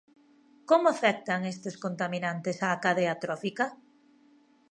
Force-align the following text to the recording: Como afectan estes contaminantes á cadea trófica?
Como 0.69 0.85
afectan 0.95 1.41
estes 1.53 1.75
contaminantes 1.83 2.57
á 2.67 2.69
cadea 2.83 3.15
trófica? 3.23 3.65